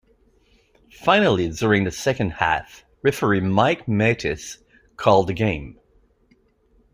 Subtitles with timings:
[0.89, 4.57] Finally, during the second half, referee Mike Mathis
[4.97, 5.77] called the game.